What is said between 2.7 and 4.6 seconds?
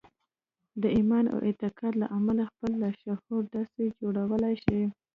لاشعور داسې جوړولای